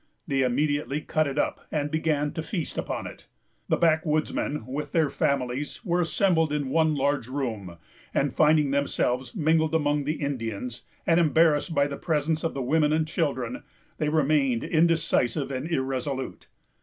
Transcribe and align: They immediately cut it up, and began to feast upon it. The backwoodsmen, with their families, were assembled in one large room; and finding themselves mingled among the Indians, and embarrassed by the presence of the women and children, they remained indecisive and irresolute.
They 0.25 0.41
immediately 0.41 1.01
cut 1.01 1.27
it 1.27 1.37
up, 1.37 1.67
and 1.71 1.91
began 1.91 2.31
to 2.33 2.41
feast 2.41 2.75
upon 2.75 3.05
it. 3.05 3.27
The 3.69 3.77
backwoodsmen, 3.77 4.65
with 4.65 4.93
their 4.93 5.11
families, 5.11 5.85
were 5.85 6.01
assembled 6.01 6.51
in 6.51 6.69
one 6.71 6.95
large 6.95 7.27
room; 7.27 7.77
and 8.11 8.33
finding 8.33 8.71
themselves 8.71 9.35
mingled 9.35 9.75
among 9.75 10.05
the 10.05 10.15
Indians, 10.19 10.81
and 11.05 11.19
embarrassed 11.19 11.75
by 11.75 11.85
the 11.85 11.97
presence 11.97 12.43
of 12.43 12.55
the 12.55 12.63
women 12.63 12.91
and 12.91 13.07
children, 13.07 13.61
they 13.99 14.09
remained 14.09 14.63
indecisive 14.63 15.51
and 15.51 15.69
irresolute. 15.71 16.47